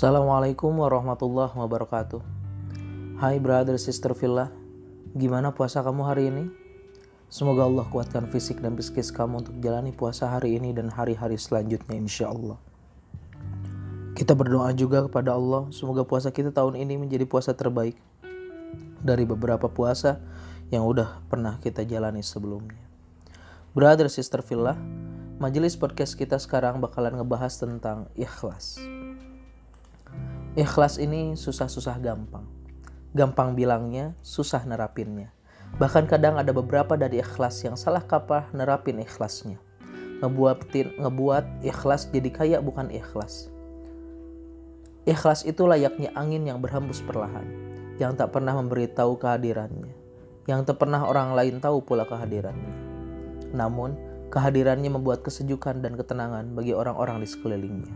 [0.00, 2.24] Assalamualaikum warahmatullahi wabarakatuh.
[3.20, 4.48] Hai brother sister villa,
[5.12, 6.48] gimana puasa kamu hari ini?
[7.28, 12.00] Semoga Allah kuatkan fisik dan psikis kamu untuk jalani puasa hari ini dan hari-hari selanjutnya
[12.00, 12.56] insya Allah.
[14.16, 18.00] Kita berdoa juga kepada Allah, semoga puasa kita tahun ini menjadi puasa terbaik
[19.04, 20.16] dari beberapa puasa
[20.72, 22.80] yang udah pernah kita jalani sebelumnya.
[23.76, 24.80] Brother sister villa,
[25.36, 28.80] majelis podcast kita sekarang bakalan ngebahas tentang ikhlas.
[30.58, 32.42] Ikhlas ini susah-susah gampang.
[33.14, 35.30] Gampang bilangnya, susah nerapinnya.
[35.78, 39.62] Bahkan kadang ada beberapa dari ikhlas yang salah kaprah nerapin ikhlasnya.
[40.18, 43.46] Ngebuatin, ngebuat ikhlas jadi kayak bukan ikhlas.
[45.06, 47.46] Ikhlas itu layaknya angin yang berhembus perlahan,
[48.02, 49.94] yang tak pernah memberitahu kehadirannya,
[50.50, 52.74] yang tak pernah orang lain tahu pula kehadirannya.
[53.54, 53.94] Namun,
[54.34, 57.94] kehadirannya membuat kesejukan dan ketenangan bagi orang-orang di sekelilingnya.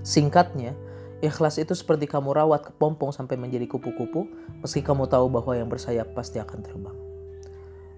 [0.00, 0.72] Singkatnya,
[1.20, 4.24] Ikhlas itu seperti kamu rawat kepompong sampai menjadi kupu-kupu,
[4.64, 6.96] meski kamu tahu bahwa yang bersayap pasti akan terbang.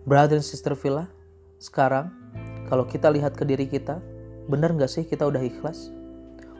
[0.02, 1.06] Brother and sister Villa,
[1.62, 2.10] sekarang
[2.66, 4.02] kalau kita lihat ke diri kita,
[4.50, 5.94] benar nggak sih kita udah ikhlas?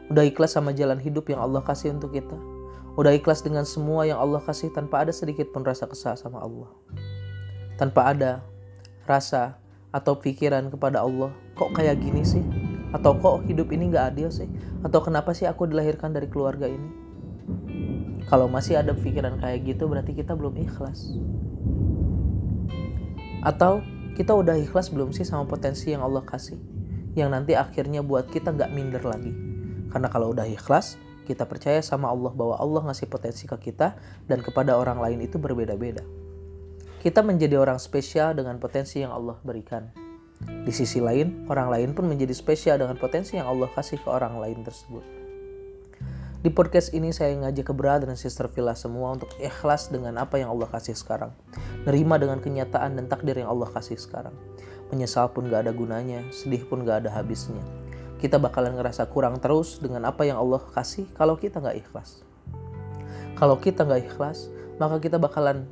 [0.07, 2.39] Udah ikhlas sama jalan hidup yang Allah kasih untuk kita?
[2.95, 6.71] Udah ikhlas dengan semua yang Allah kasih tanpa ada sedikit pun rasa kesal sama Allah?
[7.75, 8.39] Tanpa ada
[9.03, 9.59] rasa
[9.91, 12.62] atau pikiran kepada Allah, kok kayak gini sih?
[12.93, 14.45] Atau kok hidup ini gak adil sih?
[14.85, 16.89] Atau kenapa sih aku dilahirkan dari keluarga ini?
[18.29, 21.17] Kalau masih ada pikiran kayak gitu berarti kita belum ikhlas.
[23.43, 23.81] Atau
[24.13, 26.55] kita udah ikhlas belum sih sama potensi yang Allah kasih?
[27.17, 29.33] Yang nanti akhirnya buat kita gak minder lagi.
[29.89, 33.95] Karena kalau udah ikhlas, kita percaya sama Allah bahwa Allah ngasih potensi ke kita
[34.29, 36.03] dan kepada orang lain itu berbeda-beda.
[37.03, 40.02] Kita menjadi orang spesial dengan potensi yang Allah berikan.
[40.43, 44.39] Di sisi lain, orang lain pun menjadi spesial dengan potensi yang Allah kasih ke orang
[44.39, 45.23] lain tersebut.
[46.43, 50.35] Di podcast ini saya ngajak ke brother dan sister Villa semua untuk ikhlas dengan apa
[50.43, 51.31] yang Allah kasih sekarang.
[51.87, 54.35] Nerima dengan kenyataan dan takdir yang Allah kasih sekarang.
[54.91, 57.63] Menyesal pun gak ada gunanya, sedih pun gak ada habisnya.
[58.19, 62.27] Kita bakalan ngerasa kurang terus dengan apa yang Allah kasih kalau kita gak ikhlas.
[63.39, 64.51] Kalau kita gak ikhlas,
[64.83, 65.63] maka kita bakalan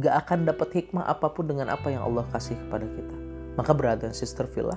[0.00, 3.25] gak akan dapat hikmah apa pun dengan apa yang Allah kasih kepada kita.
[3.56, 4.76] Maka brother and sister villa,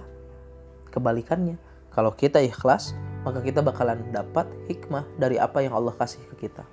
[0.89, 1.59] kebalikannya.
[1.91, 2.95] Kalau kita ikhlas,
[3.27, 6.63] maka kita bakalan dapat hikmah dari apa yang Allah kasih ke kita.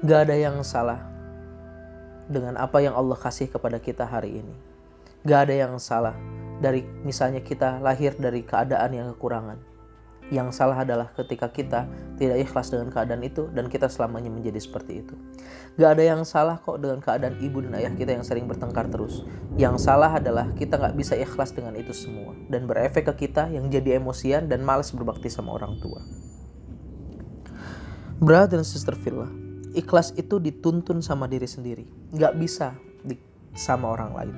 [0.00, 1.04] Gak ada yang salah
[2.26, 4.56] dengan apa yang Allah kasih kepada kita hari ini.
[5.28, 6.16] Gak ada yang salah
[6.64, 9.69] dari misalnya kita lahir dari keadaan yang kekurangan
[10.30, 15.02] yang salah adalah ketika kita tidak ikhlas dengan keadaan itu dan kita selamanya menjadi seperti
[15.02, 15.14] itu.
[15.74, 19.26] Gak ada yang salah kok dengan keadaan ibu dan ayah kita yang sering bertengkar terus.
[19.58, 23.66] Yang salah adalah kita gak bisa ikhlas dengan itu semua dan berefek ke kita yang
[23.66, 25.98] jadi emosian dan males berbakti sama orang tua.
[28.22, 29.26] Brother dan sister Villa,
[29.74, 31.90] ikhlas itu dituntun sama diri sendiri.
[32.14, 33.18] Gak bisa di,
[33.58, 34.36] sama orang lain.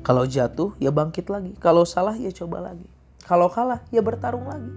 [0.00, 1.52] Kalau jatuh ya bangkit lagi.
[1.60, 2.99] Kalau salah ya coba lagi
[3.30, 4.74] kalau kalah, ya bertarung lagi.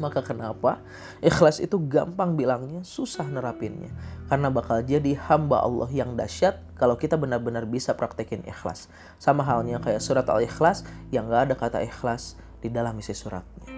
[0.00, 0.80] Maka kenapa?
[1.20, 3.92] Ikhlas itu gampang bilangnya, susah nerapinnya.
[4.32, 8.88] Karena bakal jadi hamba Allah yang dahsyat kalau kita benar-benar bisa praktekin ikhlas.
[9.20, 13.68] Sama halnya kayak surat Al-Ikhlas yang gak ada kata ikhlas di dalam isi suratnya.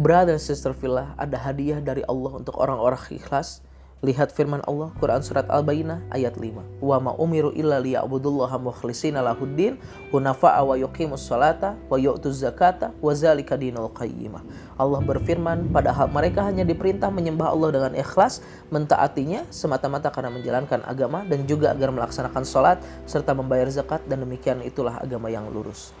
[0.00, 3.60] Brother and sister villa, ada hadiah dari Allah untuk orang-orang ikhlas
[4.02, 6.82] Lihat firman Allah Quran surat Al-Bayyinah ayat 5.
[6.82, 9.78] Wa ma umiru illa liya'budullaha mukhlishina lahuddin
[10.10, 14.42] hunafa'a wa yuqimus salata wa yu'tuz zakata wa zalika dinul qayyimah.
[14.74, 18.42] Allah berfirman padahal mereka hanya diperintah menyembah Allah dengan ikhlas,
[18.74, 24.66] mentaatinya semata-mata karena menjalankan agama dan juga agar melaksanakan salat serta membayar zakat dan demikian
[24.66, 25.94] itulah agama yang lurus.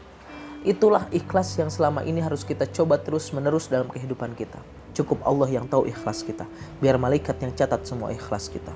[0.66, 4.81] Itulah ikhlas yang selama ini harus kita coba terus menerus dalam kehidupan kita.
[4.92, 6.44] Cukup Allah yang tahu ikhlas kita.
[6.78, 8.72] Biar malaikat yang catat semua ikhlas kita.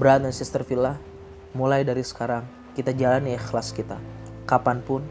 [0.00, 0.98] Brother dan sister villa,
[1.54, 4.00] mulai dari sekarang kita jalani ikhlas kita.
[4.48, 5.04] Kapan pun,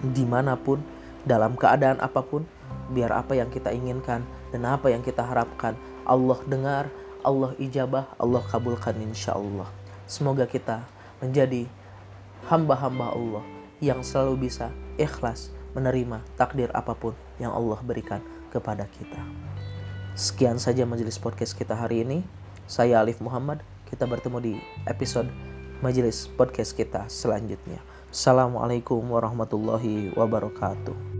[0.00, 0.80] di mana pun,
[1.26, 2.46] dalam keadaan apa pun,
[2.94, 4.24] biar apa yang kita inginkan
[4.54, 5.76] dan apa yang kita harapkan,
[6.08, 6.88] Allah dengar,
[7.20, 9.68] Allah ijabah, Allah kabulkan insya Allah.
[10.08, 10.88] Semoga kita
[11.20, 11.68] menjadi
[12.48, 13.44] hamba-hamba Allah
[13.84, 19.47] yang selalu bisa ikhlas menerima takdir apa pun yang Allah berikan kepada kita.
[20.18, 22.26] Sekian saja majelis podcast kita hari ini.
[22.66, 23.62] Saya Alif Muhammad.
[23.86, 24.54] Kita bertemu di
[24.90, 25.30] episode
[25.78, 27.78] majelis podcast kita selanjutnya.
[28.10, 31.17] Assalamualaikum warahmatullahi wabarakatuh.